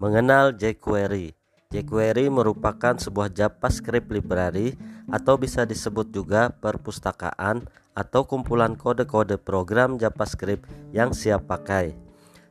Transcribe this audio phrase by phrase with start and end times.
[0.00, 1.36] Mengenal jQuery
[1.70, 4.74] jQuery merupakan sebuah JavaScript library
[5.06, 11.94] atau bisa disebut juga perpustakaan atau kumpulan kode-kode program JavaScript yang siap pakai.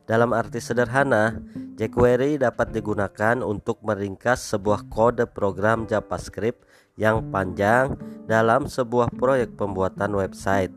[0.08, 1.36] Dalam arti sederhana,
[1.76, 6.64] jQuery dapat digunakan untuk meringkas sebuah kode program JavaScript
[6.96, 10.72] yang panjang dalam sebuah proyek pembuatan website.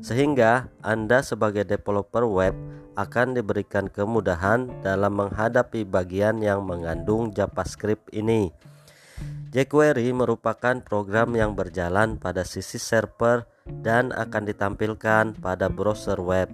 [0.00, 2.56] Sehingga Anda sebagai developer web
[2.96, 8.50] akan diberikan kemudahan dalam menghadapi bagian yang mengandung JavaScript ini.
[9.52, 13.46] jQuery merupakan program yang berjalan pada sisi server
[13.84, 16.50] dan akan ditampilkan pada browser web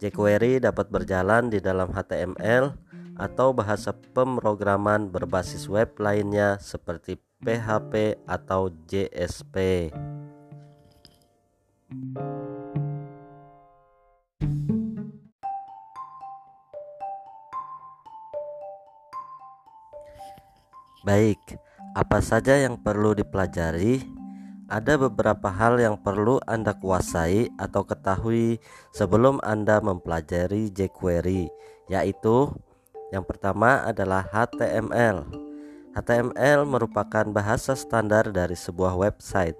[0.00, 2.76] jQuery dapat berjalan di dalam HTML
[3.16, 9.88] atau bahasa pemrograman berbasis web lainnya seperti PHP atau JSP.
[21.06, 21.38] Baik,
[21.94, 24.02] apa saja yang perlu dipelajari
[24.66, 28.58] ada beberapa hal yang perlu Anda kuasai atau ketahui
[28.90, 31.46] sebelum Anda mempelajari jQuery,
[31.86, 32.50] yaitu
[33.14, 35.30] yang pertama adalah HTML.
[35.94, 39.54] HTML merupakan bahasa standar dari sebuah website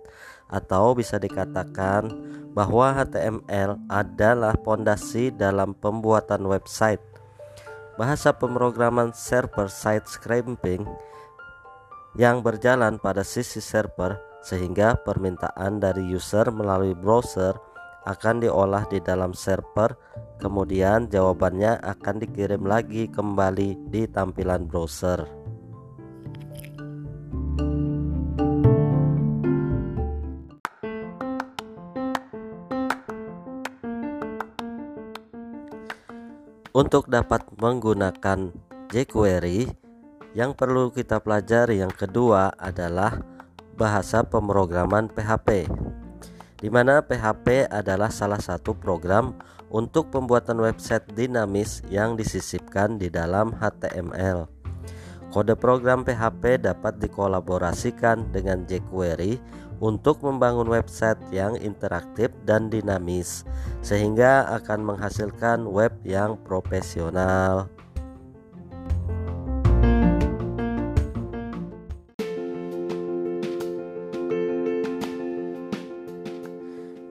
[0.51, 2.11] atau bisa dikatakan
[2.59, 6.99] bahwa HTML adalah pondasi dalam pembuatan website.
[7.95, 10.83] Bahasa pemrograman server side scripting
[12.17, 17.53] yang berjalan pada sisi server sehingga permintaan dari user melalui browser
[18.09, 19.93] akan diolah di dalam server.
[20.41, 25.25] Kemudian jawabannya akan dikirim lagi kembali di tampilan browser.
[36.77, 38.53] Untuk dapat menggunakan
[38.93, 39.86] jQuery
[40.37, 43.25] yang perlu kita pelajari yang kedua adalah
[43.81, 45.65] bahasa pemrograman PHP
[46.61, 49.33] di mana PHP adalah salah satu program
[49.73, 54.49] untuk pembuatan website dinamis yang disisipkan di dalam HTML.
[55.33, 59.37] Kode program PHP dapat dikolaborasikan dengan jQuery
[59.85, 63.45] untuk membangun website yang interaktif dan dinamis,
[63.85, 67.76] sehingga akan menghasilkan web yang profesional.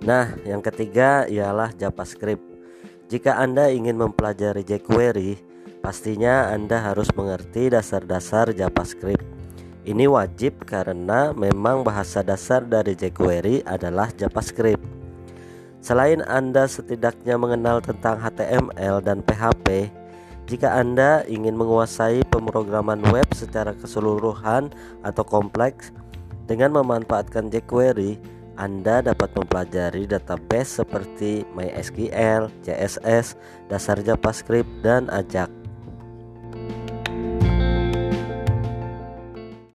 [0.05, 2.45] Nah, yang ketiga ialah JavaScript.
[3.09, 5.41] Jika Anda ingin mempelajari jQuery,
[5.81, 9.25] pastinya Anda harus mengerti dasar-dasar JavaScript.
[9.81, 14.85] Ini wajib karena memang bahasa dasar dari jQuery adalah JavaScript.
[15.81, 19.89] Selain Anda setidaknya mengenal tentang HTML dan PHP,
[20.45, 24.69] jika Anda ingin menguasai pemrograman web secara keseluruhan
[25.01, 25.89] atau kompleks
[26.45, 33.35] dengan memanfaatkan jQuery, anda dapat mempelajari database seperti MySQL, CSS,
[33.67, 35.64] dasar JavaScript, dan Ajax.